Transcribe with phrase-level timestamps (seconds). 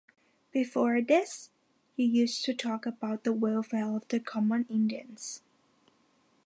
[0.51, 1.51] Before this
[1.95, 5.43] you used to talk about the welfare of the common Indians.